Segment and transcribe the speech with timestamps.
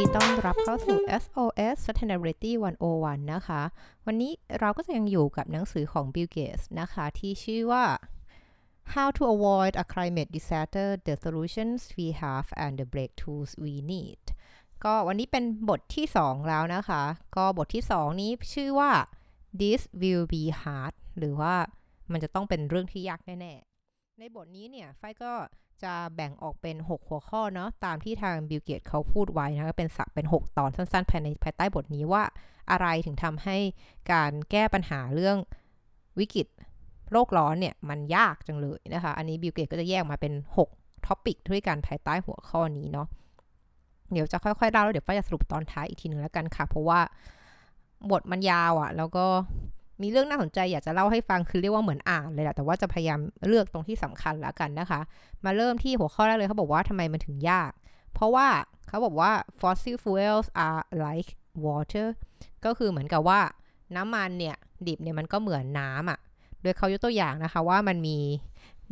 [0.00, 2.52] ดีต้อนรับเข้าสู่ SOS Sustainability
[2.90, 3.62] 101 นะคะ
[4.06, 7.84] วันนี้เราก็จะยังอยู่กับหนังสือของ Bill Gates นะคะ ที่ชื่อว่า
[8.92, 14.24] How to Avoid a Climate Disaster The Solutions We Have and the Breakthroughs We Need
[14.84, 17.02] ก็วันนี้เป็นบทที่ 2 แล้วนะคะ
[17.36, 18.92] ก็บทที่ 2 นี้ชื่อว่า
[19.60, 21.54] This will be hard หรือว่า
[22.12, 23.75] มันจะต้องเป็นเรื่องที่ยากแน่ ๆ
[24.20, 25.32] ในบทนี้เนี่ยไฟก็
[25.82, 32.22] จะแบ่งออกเป็น 6 หัวข้อเนาะตามที่ทางบิลเกตส์เขาพูดไว้นะก็เป็นสักเป็น 6 ตอนสั้นๆภายในภายใต้บทนี้ว่า
[32.70, 33.56] อะไรถึงทำให้
[34.12, 35.36] การแก้ปัญหาเรื่อง
[36.18, 36.46] วิกฤต
[37.12, 40.32] โลกร้อนเนี่ยมันยากจังเลยนะคะ อันนี้บิลเกตส์ก็จะแยกมาเป็น
[40.70, 43.06] 6 topic ด้วยกันภายใต้หัวข้อนี้เนาะ
[44.12, 47.00] เดี๋ยวจะค่อยๆเล่าแล้วเดี๋ยวก็จะสรุปตอนท้ายอีกทีหนึ่งแล้วกันค่ะ เพราะว่า
[48.10, 49.26] บทมันยาวอะค่ะ แล้วก็
[50.02, 55.00] มีเรื่องน่าสนใจอยากจะเล่าให้ฟังคือเรียกว่าเหมือนอ่านเลยแหละแต่ว่าจะพยายามเลือกตรงที่สำคัญแล้วกันนะคะ
[55.44, 57.70] มาเริ่มที่หัวข้อแรกเลยเขาบอกว่าทำไมมันถึงยาก
[58.14, 58.48] เพราะว่า
[58.88, 61.30] เขาบอกว่า fossil fuels are like
[61.64, 62.08] water
[62.64, 63.40] ก็คือเหมือนกับว่า
[63.96, 66.18] น้ำมันเนี่ย ดิบเนี่ยมันก็เหมือนน้ำอะค่ะ
[66.62, 68.18] โดยเขายกตัวอย่างนะคะว่ามันมี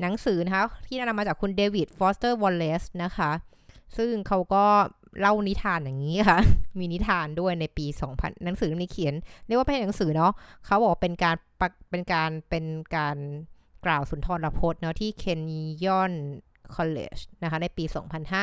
[0.00, 3.30] หนังสือนะคะที่นำมาจากคุณ David Foster Wallace นะคะ
[3.96, 4.64] ซึ่งเขาก็
[5.20, 6.38] เล่านิทานอย่างนี้ค่ะ
[6.78, 9.14] มีนิทานด้วยในปี 2000 หนังสือนี้เขียน
[9.46, 10.32] เรียกว่าเป็นหนังสือเนาะ
[10.64, 11.36] เขาบอกเป็นการ
[11.90, 12.64] เป็นการเป็น
[12.96, 13.16] การ
[13.84, 15.40] กล่าวสุนทรพจน์เนาะที่เคน
[15.84, 16.12] ยอน
[16.74, 17.84] คอลเลจนะคะในปี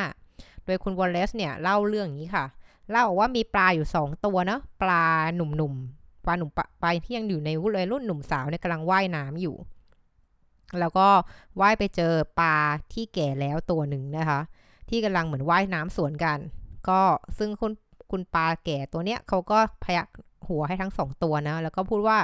[0.04, 2.46] 2005 โดยคุณวอลเลสเนี่ยเล่าเรื่องอย่างนี้ค่ะ
[2.92, 5.04] เล่าว่ามีปลาอยู่ 2 ตัวเนาะปลา
[5.36, 6.50] หนุ่มๆปลาหนุ่ม
[6.82, 9.56] ปลาที่ยังอยู่ในรุ่นเลยรุ่นหนุ่มสาวเนี่ยกำลังว่ายน้ำอยู่
[10.80, 11.08] แล้วก็
[11.62, 12.56] ว่ายไปเจอปลา
[12.94, 14.40] ที่แก่แล้วตัวหนึ่งนะคะ
[14.90, 16.40] ที่กำลังเหมือนว่ายน้ำสวนกัน
[16.90, 17.02] ก็
[17.38, 17.72] ซึ่งคุณ
[18.12, 20.08] คุณปลาแก่ตัวเนี้ยเขาก็พยัก
[20.48, 22.20] หัวให้ทั้งสองตัวนะ แล้วก็พูดว่า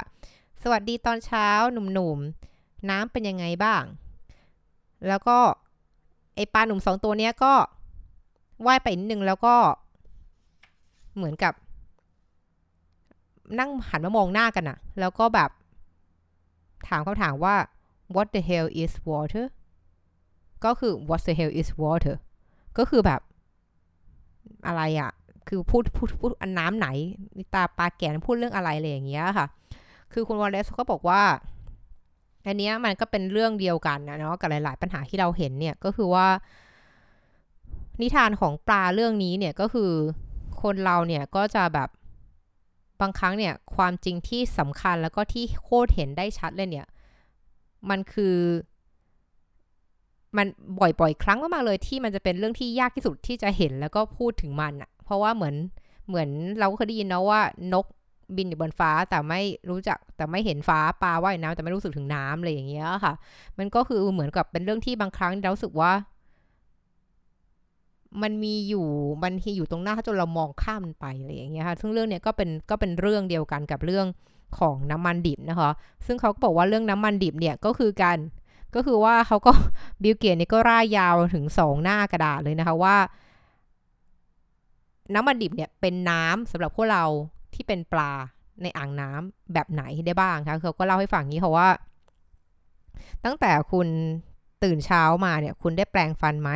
[0.61, 3.83] สวัสดีตอนเช้าหนุ่มๆ น้ำเป็นยังไงบ้าง
[5.07, 5.37] แล้วก็
[6.35, 7.53] ไอปลาหนุ่มสองตัวเนี้ยก็
[8.65, 9.55] ว่ายไปนิดนึงแล้วก็
[11.15, 11.53] เหมือนกับ
[13.59, 15.49] นั่งหันมามองหน้ากันอะแล้วก็แบบ
[16.87, 17.55] ถามเขาถามว่า
[18.15, 19.45] what the hell is water
[20.65, 22.15] ก็คือ what the hell is water
[22.77, 23.21] ก็คือแบบ
[24.67, 25.11] อะไรอะ่ะ
[25.47, 26.87] คือพูดพูดพูดอันน้ำไหน
[27.53, 29.47] ตาปลาแก่พูดเรื่องอะไรเลยอย่างเงี้ยค่ะ
[30.13, 31.21] คือคุณวอลเลสก็บอกว่า
[32.45, 36.27] อันเนี้ยมันก็เป็นเรื่องเดียวกันนะเนาะกับหลาย ๆ ปัญหาที่เราเห็นเนี่ยก็คือว่า
[38.01, 39.91] นิทานของปลาเรื่องนี้เนี่ยก็คือ
[40.61, 41.89] คนเราเนี่ยก็จะแบบ
[43.01, 46.87] บางครั้งเนี่ยความจริงที่สำคัญแล้วก็ที่โคตรเห็นได้ชัดเลยเนี่ย
[47.89, 48.35] มันคือ
[50.37, 50.47] มัน
[50.79, 55.55] บ่อยๆ ครั้งมากๆเลยที่มันจะเป็นเรื่องที่ยากที่สุดที่จะเห็นแล้วก็พูดถึงมันอะเพราะว่าเหมือน
[56.07, 56.29] เหมือน
[56.59, 57.41] เราเคยได้ยินนะว่า
[57.73, 57.85] นก
[58.35, 63.13] บินอยู่บนฟ้าแต่ไม่รู้จักแต่ไม่เห็นฟ้าปลาว่ายน้ำแต่ไม่รู้สึกถึงน้ำอะไรอย่างเงี้ยค่ะ
[63.57, 65.91] มันก็คือเหมือนกับเป็นเรื่องที่บางครั้งเราสึกว่า
[68.21, 68.87] มันมีอยู่
[69.23, 74.05] มันมีอยู่ตรงหน้าจนเรามองข้ามมันไปอะไรอย่างเงี้ยค่ะซึ่งเรื่องเนี้ยก็เป็นก็เป็นเรื่องเดียวกันกับเรื่อง
[74.59, 75.71] ของน้ำมันดิบนะคะ
[76.05, 78.17] ซึ่งเขาก็บอกว่าเรื่องน้ำมันดิบเนี่ยก็คือการ
[78.75, 79.51] ก็คือว่าเขาก็
[80.01, 82.97] บิลเกตนี่ก็ร่ายยาวถึงสองหน้ากระดาษเลยนะคะว่า
[85.13, 87.03] น้ำมันดิบเนี่ยเป็นน้ำสำหรับพวกเรา
[87.53, 88.11] ที่เป็นปลา
[88.61, 91.69] ในอ่างน้ำแบบไหนได้บ้างคะเขาก็เล่าให้ฟังนี้เขาว่า
[93.25, 93.87] ตั้งแต่คุณ
[94.63, 96.49] ตื่นเช้ามาเนี่ย คุณได้แปรงฟันไหม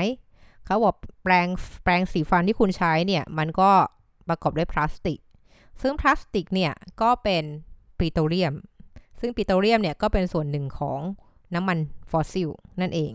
[0.65, 1.47] เขาบอกแปรง
[1.83, 3.71] แปรงสีฟันที่คุณใช้เนี่ย มันก็
[4.27, 5.19] ประกอบด้วยพลาสติก
[5.81, 7.43] ซึ่งพลาสติกเนี่ยก็เป็น
[7.99, 8.53] ปิโตรเลียม
[9.19, 10.99] ซึ่งปิโตรเลียมเนี่ยก็เป็นส่วนหนึ่งของ
[11.55, 11.77] น้ำมัน
[12.11, 12.49] ฟอสซิล
[12.81, 13.11] นั่นเอง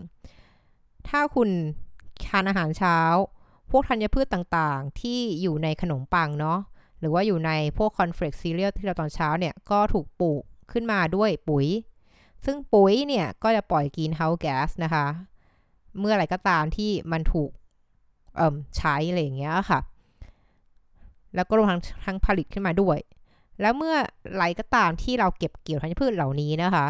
[1.07, 1.49] ถ้าคุณ
[2.27, 2.97] ทานอาหารเช้า
[3.71, 6.59] พวกธัญพืชต่างๆ ที่อยู่ในขนมปังเนาะ
[6.99, 11.67] หรือว่าอยู่ในพวก cornflakes cereal ที่เราตอนเช้าเนี่ย ก็ถูกปลูกขึ้นมาด้วยปุ๋ย
[12.45, 15.05] ซึ่งปุ๋ยเนี่ย ก็จะปล่อย greenhouse gas นะคะ
[15.99, 17.51] เมื่อไรก็ตามที่มันถูก
[18.77, 19.79] ใช้อะไรอย่างเงี้ยค่ะ
[21.35, 22.97] แล้วก็รวมทั้งทั้งผลิตขึ้นมาด้วย
[23.61, 23.95] แล้วเมื่อ
[24.37, 26.85] ไรก็ตามที่เราเก็บเกี่ยวธัญพืชเหล่านี้นะคะ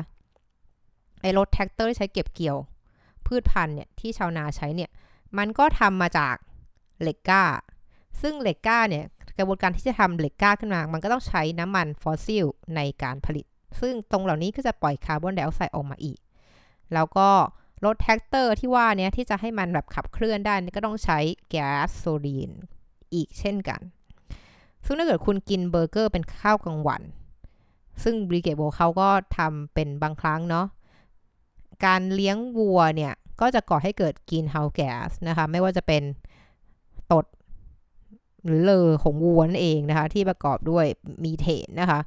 [1.22, 2.58] ไอ้รถแทรกเตอร์ที่ใช้เก็บเกี่ยว
[3.26, 4.90] พืชพันธุ์เนี่ยที่ชาวนาใช้เนี่ย
[5.38, 6.36] มันก็ทำมาจาก
[7.02, 7.44] เหล็กกล้า
[8.22, 9.06] ซึ่งเหล็กกล้าเนี่ย
[9.38, 13.46] กระบวนการที่จะทำเหล็กกล้าขึ้นมา มันก็ต้องใช้น้ำมันฟอสซิลในการผลิต
[13.80, 16.20] ซึ่งตรงเหล่านี้ก็จะปล่อยคาร์บอนไดออกไซด์ออกมาอีก
[16.94, 17.30] แล้วก็
[17.86, 21.20] รถแทรกเตอร์ที่ว่านี้ที่จะให้มันแบบขับเคลื่อนได้ก็ต้องใช้
[21.50, 22.52] แก๊สโซลีน
[23.14, 23.82] อีกเช่นกัน
[24.86, 27.02] ซึ่งถ้าเกิดคุณกินเบอร์เกอร์เป็นข้าวกลางวัน
[28.04, 30.66] ซึ่ง Bill Gates เขาก็ทำเป็นบางครั้งเนาะ
[31.86, 36.04] การเลี้ยงวัวเนี่ย ก็จะก่อให้เกิด greenhouse gas นะคะ ไม่ว่าจะเป็น
[37.12, 37.26] ตด
[38.46, 40.86] หรือเรอของวัวนั่นเองนะคะ ที่ประกอบด้วย
[41.24, 42.00] มีเทนนะคะ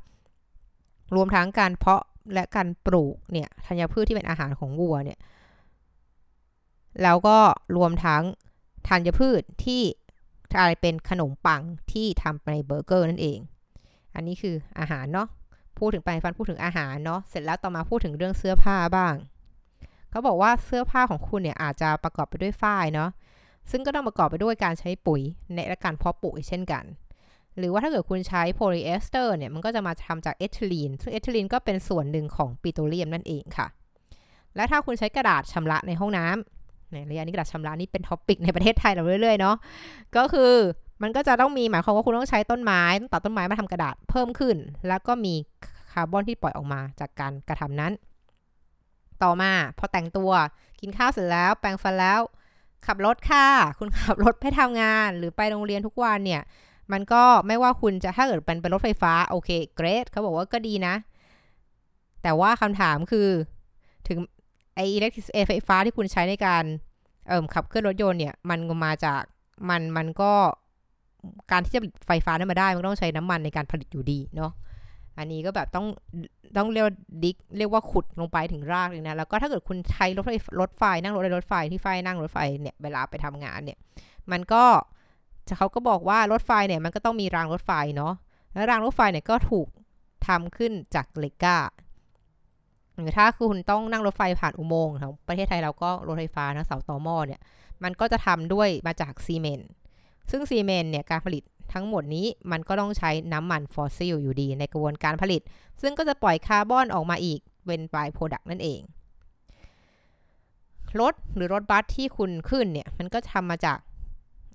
[1.15, 2.03] รวมทั้งการเพาะ
[2.35, 5.19] และการปลูกเนี่ยธัญพืชที่เป็นอาหารของวัวเนี่ย
[7.03, 7.39] แล้วก็
[7.77, 8.23] รวมทั้ง
[8.89, 9.83] ธัญพืชที่
[10.55, 11.63] กลายเป็นขนมปัง
[11.93, 13.39] ที่ทำในเบอร์เกอร์นั่นเอง
[14.15, 15.29] อันนี้คืออาหารเนาะ
[15.79, 19.15] พูดถึงแปฟันพูดถึงอาหารเนาะ เสร็จแล้วต่อมาพูดถึงเรื่องเสื้อผ้าบ้าง
[20.11, 23.11] เขาบอกว่าเสื้อผ้าของคุณเนี่ยอาจจะประกอบไปด้วยฝ้ายเนาะ
[23.71, 25.21] ซึ่งก็ต้องประกอบไปด้วยการใช้ปุ๋ย
[25.55, 26.85] ในและการเพาะปลูกเช่นกัน
[27.59, 33.67] หรือว่าถ้าเกิดคุณใช้โพลีเอสเตอร์เนี่ยมันก็จะมาทำจากเอทิลีนซึ่งเอทิลีนก็เป็นส่วนหนึ่งของปิโตรเลียมนั่นเองค่ะ
[34.57, 39.57] และถ้าคุณใช้กระดาษชำระในห้องน้ำในระยะนี้กระดาษชำระนี่เป็น topic ในประเทศไทยเราเรื่อยๆเนาะ
[40.17, 40.53] ก็คือ
[41.03, 44.57] มันก็จะต้องมีหมายความว่าคุณต้องใช้ต้นไม้ต้องตัดต้นไม้มาทำกระดาษเพิ่มขึ้น
[44.89, 45.35] แล้วก็มี
[45.93, 47.93] คาร์บอนที่ปล่อยออกมาจากการกระทำนั้น
[49.25, 50.31] ต่อมาพอแต่งตัว
[50.81, 52.21] กินข้าวเสร็จแล้วแปรงฟันแล้ว
[52.87, 53.47] ขับรถค่ะ
[53.79, 56.43] คุณขับรถไปทำงานหรือไปโรงเรียนทุกวันเนี่ย
[56.93, 60.95] มันก็ไม่ว่าคุณจะถ้าเกิดเป็นเป็นรถไฟฟ้า โอเคเกรดเขาบอกว่าก็ดีนะ
[62.23, 63.29] แต่ว่าคำถามคือ
[64.09, 64.19] ถึง
[64.75, 66.65] ไออิเล็กทริกไฟฟ้าที่คุณใช้ในการ
[67.29, 69.23] เอ่มขับเคลื่อนรถยนต์เนี่ย มันมาจาก
[69.69, 70.33] มันมันก็
[71.51, 74.53] การที่จะผลิตไฟฟ้านั้นมาได้ มันต้องใช้น้ำมันในการผลิตอยู่ดีเนาะ
[75.21, 75.87] อันนี้ก็แบบต้อง
[76.57, 76.87] ต้องเรียก
[77.25, 80.31] ดิกเรียกว่าขุดลงไปถึงรากเลยนะ แล้วก็ถ้าเกิดคุณใช้รถไฟ
[80.61, 83.79] รถไฟนั่งรถในรถไฟที่ไฟนั่งรถไฟเนี่ยเวลาไปทำงานเนี่ย
[84.33, 84.65] มันก็
[85.59, 88.15] เขาก็บอกว่ารถไฟเนี่ยมันก็ต้องมีรางรถไฟเนาะ
[88.53, 89.67] แล้วรางรถไฟเนี่ยก็ถูก
[90.27, 91.59] ทำขึ้นจากเหล็กกล้า
[92.97, 97.41] หรือถ้าคุณต้องนั่งรถไฟผ่านอุโมงค์ของประเทศไทยเราก็รถไฟฟ้านะเสาต่อหม้อเนี่ย
[97.85, 99.71] มันก็จะทำด้วยมาจากซีเมนต์
[100.31, 105.41] ซึ่งซีเมนต์เนี่ยการผลิต ทั้งหมดนี้มันก็ต้องใช้น้ำมันฟอสซิลอยู่ดีในกระบวนการผลิต
[105.83, 108.81] ซึ่งก็จะปล่อยคาร์บอนออกมาอีกเป็นบายโปรดักต์นั่นเอง
[111.01, 113.79] รถหรือรถบัสที่คุณขึ้นเนี่ย มันก็ทำมาจาก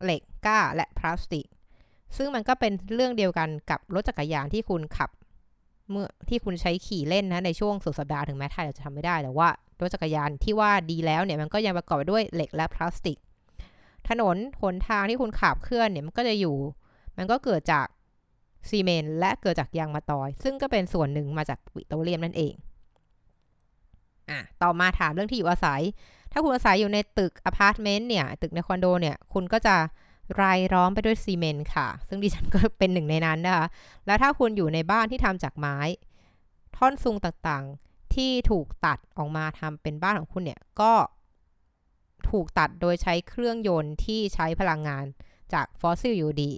[0.03, 1.45] เหล็กก้าและพลาสติก
[2.17, 5.09] ซึ่งมันก็เป็นเรื่องเดียวกันกับรถจักรยานที่คุณขับ
[5.89, 9.49] เมื่อที่คุณใช้ขี่เล่นนะในช่วงสุดสัปดาห์ถึงแม้ไทยเราจะทำไม่ได้แต่ว่า
[9.81, 13.17] รถจักรยานที่ว่าดีแล้วเนี่ยมันก็ยังประกอบด้วยเหล็กและพลาสติก
[14.09, 16.55] ถนนหนทางที่คุณขับเคลื่อนเนี่ยมันก็จะอยู่
[17.17, 17.87] มันก็เกิดจาก
[18.69, 22.53] ซีเมนต์และเกิดจากยางมะตอย ซึ่งก็เป็นส่วนหนึ่งมาจากปิโตรเลียมนั่นเอง
[24.29, 25.81] อะต่อมาถามเรื่องที่อยู่อาศัย
[26.31, 29.75] ถ้าคุณอาศัยอยู่ในตึกอพาร์ตเมนต์เนี่ย ตึกในคอนโดเนี่ย คุณก็จะ
[30.41, 33.65] รายล้อมไปด้วยซีเมนต์ค่ะ ซึ่งดิฉันก็เป็นหนึ่งในนั้นนะคะ
[34.05, 35.77] แล้วถ้าคุณอยู่ในบ้านที่ทำจากไม้
[36.77, 40.93] ท่อนซุงต่างๆ ที่ถูกตัดออกมาทำเป็นบ้านของคุณเนี่ย ก็
[42.29, 45.05] ถูกตัดโดยใช้เครื่องยนต์ที่ใช้พลังงาน
[45.53, 46.51] จากฟอสซิลอยู่ดี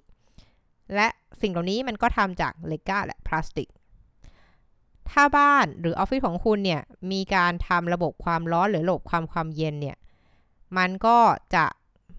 [0.95, 1.07] และ
[1.41, 3.69] สิ่งเหล่านี้มันก็ทำจากเหล็กก้าและพลาสติก
[5.09, 6.81] ถ้าบ้านหรือออฟฟิศของคุณเนี่ย
[7.11, 9.97] มีการทำระบบความร้อนหรือระบบความความเย็นเนี่ย
[10.77, 11.17] มันก็
[11.55, 11.65] จะ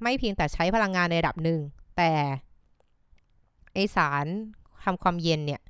[0.03, 1.61] ไม่เพียงแต่ใช้พลังงานในระดับหนึ่ง
[1.97, 2.13] แต่
[3.75, 4.27] ไอสาร
[4.85, 5.61] ทำความเย็นเนี่ย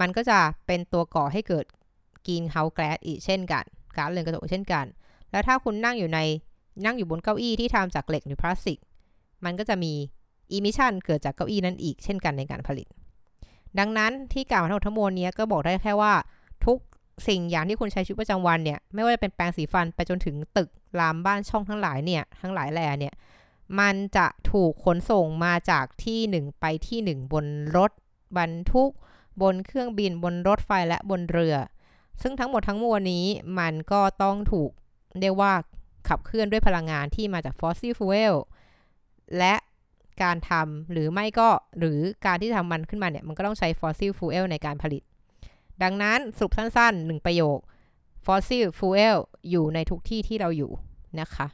[0.00, 1.64] มันก็จะเป็นตัวก่อให้เกิด
[2.26, 3.64] กีนเฮาแก๊สอีกเช่นกัน
[3.96, 4.84] ก๊าซเรือนกระจกเช่นกัน
[5.30, 6.18] แล้วถ้าคุณนั่งอยู่ใน
[6.84, 8.78] นั่งอยู่บนเก้าอี้ที่ทำจากเหล็กหรือพลาสติก
[9.44, 9.92] มันก็จะมี
[10.64, 12.86] มิชันเกิดจากเก้าอี้นั้นอีกเช่นกันในการผลิต
[13.78, 16.12] ดังนั้นที่กล่าวมาทั้งหมดทั้งมวลนี้ก็บอกได้แค่ว่า
[16.66, 16.78] ทุก
[17.28, 20.68] สิ่งอย่างที่คุณใช้ชีวิตประจำวันเนี่ยไม่ว่าจะเป็นแปรงสีฟันไปจนถึงตึก
[20.98, 23.14] รามบ้านช่องทั้งหลายเนี่ยทั้งหลายแหล่เนี่ย
[23.80, 27.46] มันจะถูกขนส่งมาจากที่หนึ่งไปที่หนึ่งบน
[27.76, 27.90] รถ
[28.38, 28.90] บรรทุก
[29.42, 31.56] บนเครื่องบินบนรถไฟและบนเรือ
[32.22, 33.26] ซึ่งทั้งหมดทั้งมวลนี้
[33.58, 34.70] มันก็ต้องถูก
[35.20, 35.52] เรียกว่า
[36.08, 38.34] ขับเคลื่อนด้วยพลังงานที่มาจาก fossil fuel
[39.38, 39.54] และ
[40.22, 41.48] การทำหรือไม่ก็
[41.78, 45.02] หรือการที่ทำมันขึ้นมาเนี่ย มันก็ต้องใช้ fossil fuel ในการผลิต
[45.82, 47.58] ดังนั้นสรุปสั้นๆ 1 ประโยค
[48.26, 49.18] fossil fuel
[49.50, 50.72] อยู่ในทุกที่ที่เราอยู่
[51.20, 51.46] นะคะ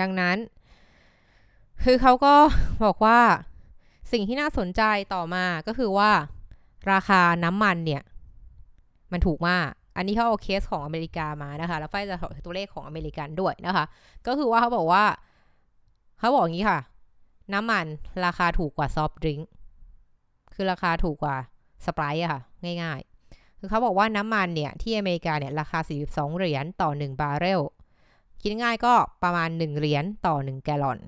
[0.00, 0.36] ดังนั้น
[1.84, 2.34] คือเขาก็
[2.84, 3.20] บอกว่า
[4.12, 4.82] สิ่งที่น่าสนใจ
[5.14, 6.10] ต่อมาก็คือว่า
[6.92, 8.02] ราคาน้ำมันเนี่ย
[9.12, 13.84] มันถูกมากอันนี้เขาเอาเคสของอเมริกามานะคะ แล้วไฟจะตัวเลขของอเมริกันด้วยนะคะ
[14.26, 15.04] ก็คือว่าเขาบอกว่า
[16.18, 16.80] เขาบอกอย่างนี้ค่ะ
[17.52, 17.86] น้ำมัน
[18.24, 19.48] ราคาถูกกว่า soft drink
[20.54, 21.36] คือราคาถูกกว่า
[21.86, 22.40] Sprite อะค่ะ
[22.82, 27.60] ง่ายๆ คือเขาบอกว่าน้ำมันเนี่ย ที่อเมริกาเนี่ย ราคา 42 เหรียญต่อ 1 บาร์เรล
[28.40, 30.98] คิดง่ายก็ประมาณ 1 เหรียญต่อ 1 แกลลอน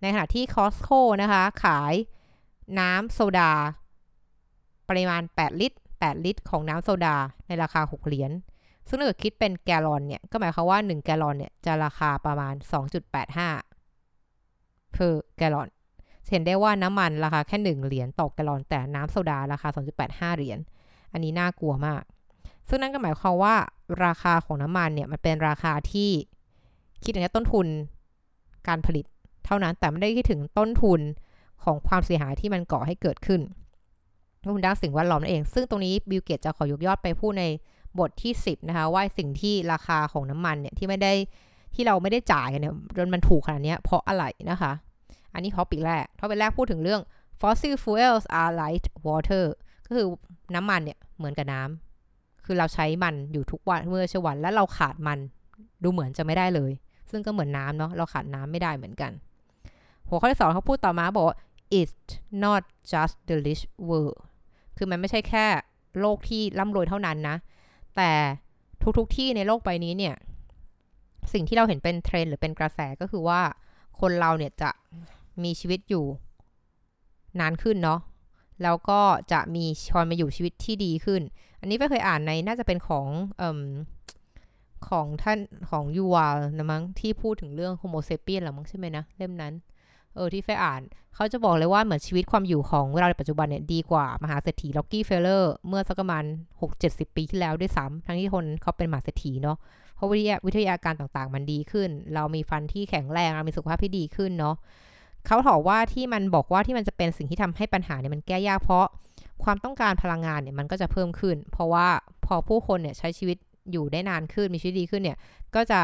[0.00, 0.90] ในขณะที่คอสโค
[1.22, 1.94] นะคะ ขาย
[2.78, 3.52] น้ำโซดา
[4.88, 7.16] ปริมาณ 8 ลิตร 8 ลิตร ของน้ำโซดา
[7.46, 8.30] ในราคา 6 เหรียญ
[8.88, 12.54] ซึ่งถ้าเกิดคิดเป็นแกลลอนเนี่ย ก็หมายความว่า 1 แกลลอนเนี่ย จะราคาประมาณ
[13.30, 13.69] 2.85
[14.94, 15.68] per แกลลอน
[16.30, 19.68] เห็นได้ว่าน้ำมันราคาแค่ 1 เหรียญต่อแกลลอน แต่น้ำโซดาราคา
[20.02, 20.58] 2.85 เหรียญ
[21.12, 22.02] อันนี้น่ากลัวมาก
[22.68, 23.54] ซึ่งนั่นก็หมายความว่า
[24.04, 26.10] ราคาของน้ำมันเนี่ยมันเป็นราคาที่
[27.02, 27.66] คิดถึงต้นทุน
[28.68, 29.04] การผลิต
[29.46, 31.00] เท่านั้นแต่ไม่ได้คิดถึงต้นทุน
[31.64, 33.40] ของความเสียหายที่มันก่อให้เกิดขึ้น
[34.42, 37.44] ต้นทุนด้านสิ่งแวดล้อมนั่นเอง ซึ่งตรงนี้ Bill Gates จะขอยกยอดไปพูดใน
[37.98, 41.12] บทที่ 10 นะคะว่าสิ่งที่ราคาของน้ำมันเนี่ยที่ไม่ได้
[41.74, 44.72] ที่เราไม่ได้จ่ายกันเนี่ยจนมันถูกขนาดนี้เพราะอะไรนะคะ
[45.34, 47.00] อันนี้ topic แรก topic แรกพูดถึงเรื่อง
[47.40, 49.44] fossil fuels are like water
[49.86, 50.06] ก็คือ
[50.54, 55.18] น้ำมันเนี่ยเหมือนกับน้ำคือเราใช้มันอยู่ทุกวันเมื่อชวันแล้วเราขาดมัน
[55.82, 56.72] ดูเหมือนจะไม่ได้เลย
[57.10, 59.12] ซึ่งก็เหมือนน้ำเนาะเราขาดน้ำไม่ได้เหมือนกัน
[60.08, 61.36] หัวข้อที่สองเขาพูดต่อมาบอกว่า
[61.78, 61.94] it's
[62.44, 62.62] not
[62.92, 64.18] just the rich world
[64.76, 65.46] คือมันไม่ใช่แค่
[66.00, 67.36] โลกที่ร่ำรวยเท่านั้นนะ
[67.96, 68.10] แต่
[68.98, 70.14] ทุกๆทที่ในโลกใบนี้เนี่ย
[71.32, 73.40] สิ่งที่เราเห็นเป็นเทรนหรือเป็นกระแสก็คือว่า
[74.00, 74.70] คนเราเนี่ยจะ
[75.42, 76.04] มีชีวิตอยู่
[77.40, 78.00] นานขึ้นเนาะ
[78.62, 79.00] แล้วก็
[79.32, 81.22] จะมีชอนมาอยู่ชีวิตที่ดีขึ้น
[81.60, 83.06] อันนี้ไปเคยอ่านในน่าจะเป็นของ
[83.40, 83.44] อ
[84.88, 85.38] ของท่าน
[85.70, 89.54] ของ Yuval นะมั้งที่พูดถึงเรื่อง Homo Sapiens หรือมั้งใช่ไหมนะเล่มนั้น
[90.14, 90.82] เออที่ไฟอ่าน
[91.14, 96.24] เขาจะบอกเลยว่าเหมือนชีวิตความอยู่ของเราในปัจจุบันเนี่ยดีกว่ามหาเศรษฐี Rockefeller เมื่อสักประมาณ
[96.70, 99.56] 6-70 ปีที่แล้วด้วยซ้ำทั้งที่คนเขาเป็นมหาเศรษฐีเนาะ
[100.00, 104.56] เพราะวิทยาวิทยาการต่างๆ มันดีขึ้น เรามีฟันที่แข็งแรงเรามีสุขภาพที่ดีขึ้นเนาะ
[105.26, 108.86] เขาบอกว่าที่มันบอกว่าที่มันจะเป็นสิ่งที่ทำให้ปัญหาเนี่ยมันแก้ยากเพราะ
[109.44, 111.88] ความต้องการพลังงานเนี่ยมันก็จะเพิ่มขึ้น เพราะว่า
[112.26, 113.38] พอผู้คนเนี่ยใช้ชีวิต
[113.72, 115.18] อยู่ได้นานขึ้นมีชีวิตดีขึ้นเนี่ย
[115.54, 115.80] ก็จะ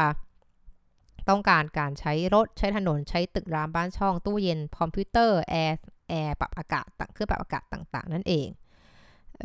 [1.29, 8.47] ต้องการการใช้รถใช้ถนนใช้ตึกรามบ้านช่อง ตู้เย็นคอมพิวเตอร์แอร์แอร์ปรับอากาศต่างเครื่องปรับอากาศต่าง ๆ นั่นเอง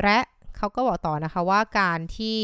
[0.02, 0.18] และ
[0.56, 2.38] เขาก็บอกต่อนะคะว่าการที่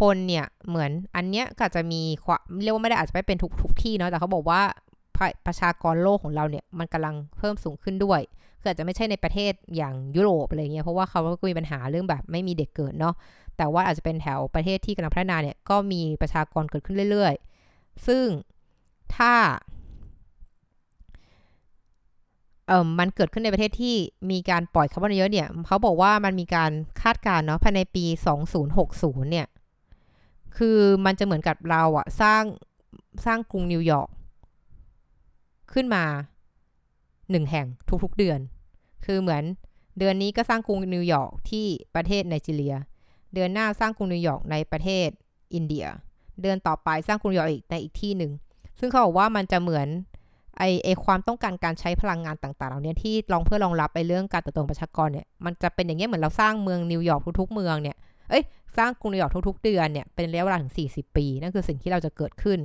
[0.00, 4.60] คนเนี่ยเหมือนอันเนี้ยก็จะมีความเรียกว่าไม่ได้อาจจะไม่เป็นทุกทุกที่เนาะแต่เขาบอกว่า
[5.46, 8.20] ประชากรโลกของเราเนี่ยมันกำลังเพิ่มสูงขึ้นด้วย
[8.60, 13.14] คืออาจจะไม่ใช่ในประเทศอย่างยุโรปอะไรเงี้ยเพราะว่าเขาก็มีปัญหาเรื่องแบบไม่มีเด็กเกิดเนาะ
[13.56, 18.26] แต่ว่าอาจจะเป็นแถวประเทศที่กำลังพัฒนาเนี่ยก็มีประชากรเกิดขึ้นเรื่อยๆ ซึ่ง
[19.16, 19.34] ถ้า
[22.68, 23.96] เออมันเกิดขึ้นในประเทศที่
[24.30, 26.70] มีการปล่อยคาร์บอนเยอะเนี่ยเขาบอกว่ามันมีการ
[27.02, 28.04] คาดการณ์เนาะภายในปี
[28.68, 29.46] 2060 เนี่ย
[30.58, 32.42] คือมันจะเหมือนกับเราอะสร้าง
[33.26, 34.10] สร้างกรุงนิวยอร์ก
[35.72, 36.04] ขึ้นมา
[37.30, 37.66] หนึ่งแห่ง
[38.04, 38.38] ทุกๆเดือน
[39.04, 39.42] คือเหมือน
[39.98, 42.76] เดือนนี้ก็สร้างกรุงนิวยอร์กที่ประเทศไนจีเรีย
[43.34, 45.08] เดือนหน้าสร้างกรุงนิวยอร์กในประเทศ
[45.54, 45.86] อินเดีย
[46.42, 48.32] เดือนต่อไปสร้างกรุงนิวยอร์กอีกในอีกที่หนึ่ง
[48.78, 49.88] ซึ่งเขาบอกว่ามันจะเหมือน
[50.58, 57.96] ไอไอความต้องการการใช้พลังงานต่างๆ เหล่านี้ที่ลองเพื่อรองรับไอเรื่องการเติบโตประชากรเนี่ย มันจะเป็นอย่างเงี้ยเหมือนเราสร้างเมืองนิวยอร์กทุกๆเมืองเนี่ย
[58.30, 58.42] เอ้ย
[58.76, 62.58] สร้างกรุงนิวยอร์กทุก ๆ เดือนเนี่ยเป็นระยะเวลาถึง 40 ปี นั่นคือสิ่งที่เราจะเกิดขึ้น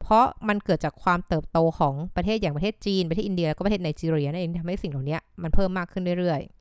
[0.00, 6.56] เพราะมันเกิดจากความเติบโตของประเทศอย่างประเทศจีน ประเทศอินเดียแล้วก็ประเทศไนจีเรียนั่นเองทำให้สิ่งเหล่านี้มันเพิ่มมากขึ้นเรื่อยๆ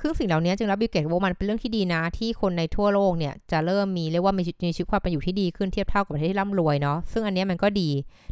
[0.00, 7.90] คือสิ่งเหล่านี้จึงรับบิลเกตว่ามันเป็นเรื่องที่ดีนะ ที่คนในทั่วโลกเนี่ยจะเริ่มมีเรียกว่ามีชีวิตความเป็นอยู่ที่ดีขึ้นเทียบเท่ากับประเทศที่ร่ำรวยเนาะซึ่งอันนี้มันก็ดี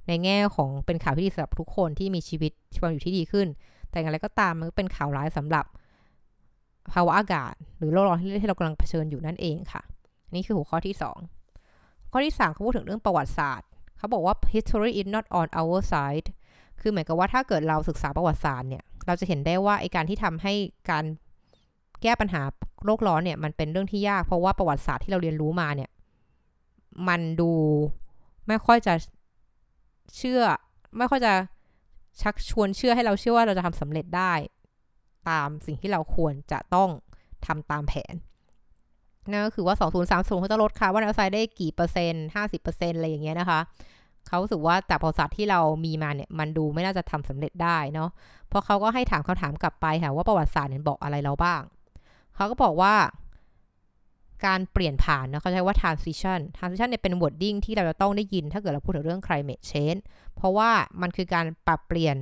[0.08, 3.46] ในแง่ของเป็นข่าวที่ดีสำหรับทุกคนที่มีชีวิตความอยู่ที่ดีขึ้น
[3.90, 5.64] แต่อย่างไรก็ตามมันก็เป็นข่าวร้ายสำหรับ
[6.92, 9.82] ภาวะอากาศ หรือโลกร้อนที่เรากำลังเผชิญอยู่นั่นเองค่ะ
[10.34, 10.96] นี่คือหัวข้อที่
[11.52, 16.28] 2 ข้อที่ 3เขาพูดถึงเรื่องประวัติศาสตร์ เขาบอกว่า history is not on our side
[16.80, 20.54] คือเหมือนกับว่าถ้าเกิดเราศึกษาประวัติศาสตร์เนี่ย เราจะเห็นได้ว่าไอการที่ทำให้
[20.90, 21.04] การ
[22.02, 22.42] แก้ปัญหา
[22.84, 25.90] โลกร้อนเนี่ย มันเป็นเรื่องที่ยาก เพราะว่าประวัติศาสตร์ที่เราเรียนรู้มาเนี่ย
[27.08, 27.52] มันดู
[28.48, 28.94] ไม่ค่อยจะ
[30.16, 30.42] เชื่อ
[30.98, 31.32] ไม่ค่อยจะ
[32.22, 34.32] ชักชวนเชื่อให้เราเชื่อว่าเราจะทำสำเร็จได้
[35.30, 36.88] ตามสิ่งที่เราควรจะต้อง
[37.46, 38.14] ทำตามแผน
[39.30, 39.74] นั่นก็คือว่า
[40.08, 43.60] 2030เขาจะลดคาร์บอนไดออกไซด์ได้กี่เปอร์เซ็นต์50เปอร์เซ็นต์อะไรอย่างเงี้ยนะคะ
[44.26, 48.10] เขาสึกว่าแต่ประวัติศาสตร์ที่เรามีมาเนี่ยมันดูไม่น่าจะทำสำเร็จได้เนาะ
[48.48, 51.62] เพราะเขาก็ให้ถามคำถามกลับไปค่ะว่าประวัติศาสตร์เนี่ยบอกอะไรเราบ้าง
[52.34, 52.94] เขาก็บอกว่า
[54.46, 60.00] การเปลี่ยนผ่านนะเขาใช้ว่า transition transition เนี่ยเป็น wording ที่เราจะต้องได้ยินถ้าเกิดเราพูดถึงเรื่อง climate change
[60.34, 60.70] เพราะว่า
[61.02, 62.16] มันคือการปรับเปลี่ยน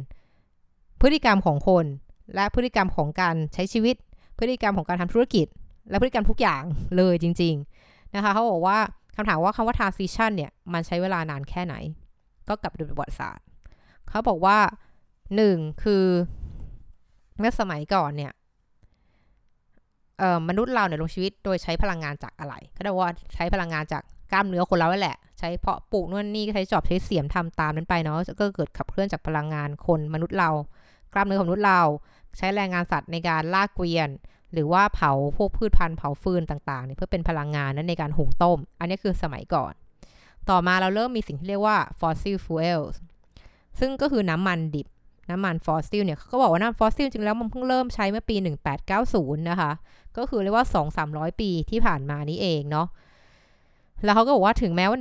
[1.00, 1.85] พฤติกรรมของคน
[2.34, 3.96] และพฤติกรรมของการใช้ชีวิต
[4.38, 5.46] พฤติกรรมของการทำธุรกิจ
[5.90, 6.62] และพฤติกรรมทุกอย่าง
[6.96, 8.78] เลยจริง ๆ นะคะเขาบอกว่า
[9.16, 11.75] คำถามว่าคำว่า transition เนี่ยมันใช้เวลานานแค่ไหน
[12.49, 13.44] ก็กลับดูประวัติศาสตร์
[14.08, 14.58] เขาบอกว่า
[15.37, 16.04] หนึ่งคือ
[17.38, 18.32] เมื่อสมัยก่อนเนี่ย
[20.49, 30.50] มนุษย์เราเนี่ยลงชีวิตโดยใช้พลังงานจากอะไรก็ได้ว่าใช้พลังงานจากกล้ามเนื้อคนเราแหละ ใช้เพาะปลูกนู่นนี่ใช้จอบใช้เสียมทำตามนั้นไปเนาะก็เกิดขับเคลื่อนจากพลังงานคนมนุษย์เรา
[31.12, 31.80] กล้ามเนื้อของมนุษย์เรา
[32.37, 34.08] ใช้แรงงานสัตว์ในการลากเกวียน
[34.52, 39.72] หรือว่าเผาพวกพืชพันธุ์เผาฟืนต่างๆเนี่ยเพื่อเป็นพลังงานนั้นในการหุงต้ม อันนี้คือสมัยก่อน
[40.50, 42.94] ต่อมาเราเริ่มมีสิ่งที่เรียกว่า fossil fuels
[43.80, 44.87] ซึ่งก็คือน้ำมันดิบ
[45.30, 48.37] น้ำมันฟอสซิลเนี่ยเขาก็บอกว่าน้ำฟอสซิลจริงแล้วมันเพิ่งเริ่มใช้เมื่อปี
[48.92, 49.72] 1890 นะคะ
[50.16, 50.66] ก็คือเรียกว่า
[51.02, 52.87] 2-300 ปีที่ผ่านมานี้เองเนาะ
[54.04, 54.99] แล้วเขาก็บอกว่าถึงแม้ว่า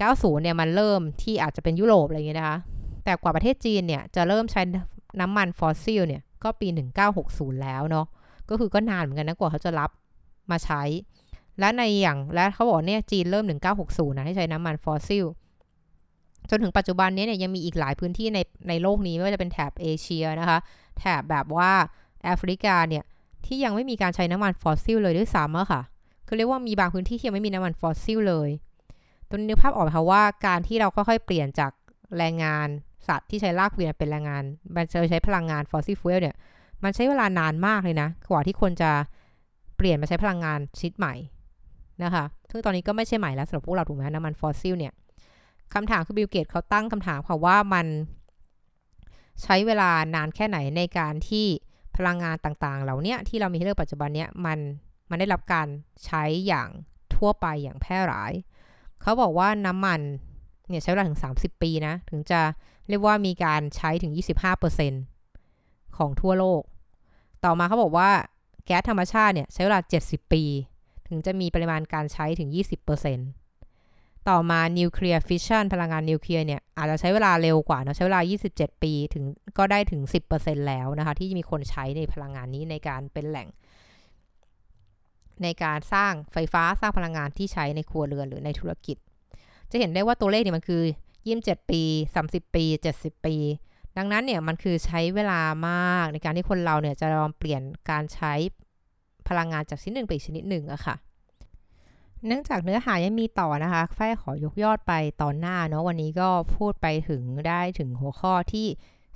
[0.00, 2.58] 1890 เนี่ยมันเริ่มที่อาจจะเป็นยุโรปอะไรอย่างเงี้ยนะคะ
[3.04, 4.62] แต่กว่าประเทศจีนเนี่ยจะเริ่มใช้
[5.20, 6.68] น้ำมันฟอสซิลเนี่ย ก็ปี
[7.14, 8.06] 1960 แล้วเนาะ
[8.50, 9.90] ก็คือก็นานเหมือนกันนะกว่าเขาจะรับ
[10.50, 10.82] มาใช้
[11.58, 13.44] และในอย่างและเขาบอกเนี่ยจีนเริ่ม
[13.80, 15.24] 1960 นะให้ใช้น้ำมันฟอสซิล
[16.50, 20.58] จนถึงปัจจุบันนี้เนี่ยยังมีอีกหลายพื้นที่ในในโลกนี้ไม่ว่าจะเป็นแถบเอเชียนะคะ
[20.98, 21.70] แถบแบบว่า
[22.24, 23.04] แอฟริกาเนี่ย
[23.46, 25.82] ที่ยังไม่มีการใช้น้ำมันฟอสซิลเลยด้วยซ้ำอะค่ะ
[26.26, 28.50] คือเรียกว่ามีบางพื้นที่ที่ยังไม่มีน้ำมันฟอสซิลเลย
[29.28, 31.72] ตัวนี้นึกภาพออกไหมคะว่าการที่เราค่อยๆเปลี่ยนจาก
[32.18, 32.68] แรงงาน
[33.08, 34.42] สัตว์ที่ใช้ลากเกวียนเป็นแรงงาน
[34.76, 36.36] มันจะใช้พลังงาน fossil fuel เนี่ย
[36.82, 38.90] มันใช้เวลานานมากเลยนะ กว่าที่คนจะ
[39.76, 41.14] เปลี่ยนมาใช้พลังงานชนิดใหม่
[42.02, 44.92] นะคะ ซึ่งตอนนี้ก็ไม่ใช่ใหม่แล้วสำหรับพวกเราถูกไหมน้ำมันฟอสซิลเนี่ย
[45.74, 47.86] คำถามคือบิลเกตเขาตั้งคำถามค่ะว่ามัน
[49.42, 51.46] ใช้เวลานานแค่ไหนในการที่
[51.96, 54.58] พลังงานต่างๆ เหล่านี้ที่เรามีให้เลือกปัจจุบันเนี้ยมัน
[55.10, 55.66] มันได้รับการ
[56.04, 56.68] ใช้อย่าง
[57.14, 58.32] ทั่วไปอย่างแพร่หลาย
[59.02, 60.00] เขาบอกว่าน้ำมัน
[60.72, 62.40] เนี่ยใช้เวลาถึง 30 ปีนะ ถึงจะ
[62.88, 64.12] เรียกว่ามีการใช้ถึง
[65.20, 66.62] 25%ของทั่วโลก
[67.44, 68.10] ต่อมาเขาบอกว่า
[68.66, 70.42] แก๊สธรรมชาติเนี่ยใช้เวลา 70 ปี
[71.08, 72.48] ถึงจะมีปริมาณการใช้ถึง
[73.38, 78.20] 20%ต่อมา nuclear fission พลังงานนิวเคลียร์เนี่ย อาจจะใช้เวลาเร็วกว่านะใช้เวลา
[78.52, 79.24] 27 ปีถึง
[79.58, 80.00] ก็ได้ถึง
[80.34, 83.48] 10%แล้วนะคะ ที่มีคนใช้ในพลังงานนี้ในการเป็นแหล่ง
[85.42, 88.96] ในการสร้างไฟฟ้าสร้างพลังงานที่ใช้ในครัวเรือนหรือในธุรกิจ
[89.72, 90.82] จะเห็นได้ว่าตัวเลขเนี่ยมันคือ
[91.26, 91.82] 27ปี
[92.18, 92.64] 30ปี
[92.94, 93.36] 70ปี
[93.96, 98.32] ดังนั้นเนี่ยมันคือใช้เวลามากในการที่คนเราเนี่ยจะลองเปลี่ยนการใช้
[99.28, 100.94] พลังงานจากชนิดหนึ่งไปอีกชนิดหนึ่งอะค่ะ
[102.26, 108.66] เนื่องจากเนื้อหายังมีต่อนะคะฝ้ายขอยกยอดไปตอนหน้าเนาะวันนี้ก็พูดไปถึงได้ถึงหัวข้อที่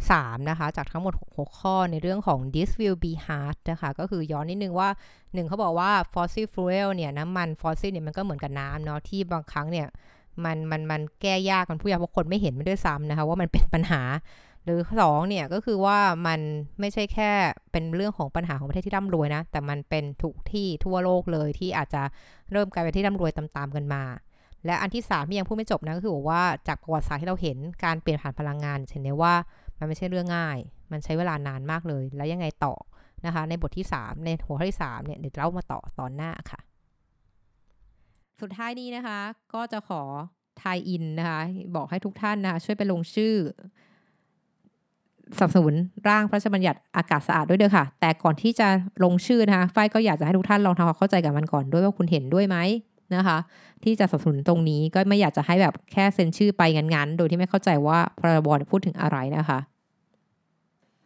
[0.01, 9.87] 3 นะคะ จากทั้งหมด6หัวข้อในเรื่องของ this will be hard นะคะ ก็คือย้อนนิดนึงว่า 1 เขาบอกว่า fossil fuel เนี่ยน้ำมันฟอสซิลเนี่ยมันก็เหมือนกับน้ำเนาะที่บางครั้งเนี่ย
[10.45, 14.03] มันมันมันแก้ยากมันผู้ยากเพราะคนไม่เห็นมันด้วยซ้ำนะคะว่ามันเป็นปัญหา
[14.65, 16.41] หรือสองเนี่ยก็คือว่ามัน
[16.81, 17.31] ไม่ใช่แค่
[17.73, 22.03] เป็นเรื่องของปัญหาของประเทศที่ร่ำรวยนะ แต่มันเป็นทุกที่ทั่วโลกเลยที่อาจจะ
[22.53, 24.03] เริ่มกลายเป็นที่ร่ำรวยตามๆกันมา
[24.67, 29.35] และอันที่3ที่ยังพูดไม่จบนะก็คือว่าจากประวัติศาสตร์ที่เราเห็นการเปลี่ยนผ่านพลังงานเห็นได้ว่า
[29.79, 30.59] มันไม่ใช่เรื่องง่าย
[30.91, 32.75] มันใช้เวลานานมากเลย แล้วยังไงต่อ
[33.27, 36.61] นะคะ ในบทที่ 3 ในหัวข้อที่3เนี่ยเดี๋ยวเล่ามาต่อตอนหน้าค่ะ
[38.41, 39.19] สุดท้ายนี้นะคะ
[39.55, 40.03] ก็จะขอ
[40.63, 41.41] ทายอินนะคะ
[41.77, 43.35] บอกให้ทุกท่านนะคะช่วยไปลงชื่อ
[45.39, 45.75] สนับสนุน
[46.09, 48.69] ร่างพระราชบัญญัติอากาศสะอาดด้วยเด้อค่ะ แต่ก่อนที่จะ
[49.05, 52.57] ลงชื่อนะคะ ฝ้ายก็อยากจะให้ทุกท่านลองทำความเข้าใจกับมันก่อนด้วยว่าคุณเห็นด้วยไหม
[53.15, 53.39] นะคะ
[53.85, 59.59] ที่จะสนับสนุนตรงนี้ก็ไม่อยากจะให้แบบแค่เซ็นชื่อไปงันๆ โดยที่ไม่เข้าใจว่าพรบพูดถึงอะไรนะคะ